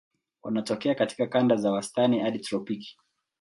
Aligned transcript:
Wanatokea 0.43 0.95
katika 0.95 1.27
kanda 1.27 1.55
za 1.55 1.71
wastani 1.71 2.19
hadi 2.19 2.39
tropiki. 2.39 2.97